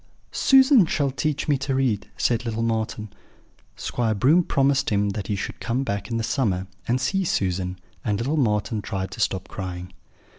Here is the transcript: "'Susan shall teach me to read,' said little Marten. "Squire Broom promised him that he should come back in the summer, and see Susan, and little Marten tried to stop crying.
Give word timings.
"'Susan 0.31 0.83
shall 0.83 1.11
teach 1.11 1.47
me 1.47 1.59
to 1.59 1.75
read,' 1.75 2.09
said 2.17 2.43
little 2.43 2.63
Marten. 2.63 3.13
"Squire 3.75 4.15
Broom 4.15 4.43
promised 4.43 4.89
him 4.89 5.09
that 5.09 5.27
he 5.27 5.35
should 5.35 5.59
come 5.59 5.83
back 5.83 6.09
in 6.09 6.17
the 6.17 6.23
summer, 6.23 6.65
and 6.87 6.99
see 6.99 7.23
Susan, 7.23 7.77
and 8.03 8.17
little 8.17 8.35
Marten 8.35 8.81
tried 8.81 9.11
to 9.11 9.19
stop 9.19 9.47
crying. 9.47 9.93